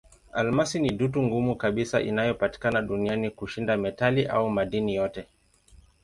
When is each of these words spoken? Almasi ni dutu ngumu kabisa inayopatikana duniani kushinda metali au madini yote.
Almasi 0.31 0.79
ni 0.79 0.89
dutu 0.91 1.21
ngumu 1.23 1.55
kabisa 1.55 2.01
inayopatikana 2.01 2.81
duniani 2.81 3.29
kushinda 3.29 3.77
metali 3.77 4.25
au 4.25 4.49
madini 4.49 4.95
yote. 4.95 5.27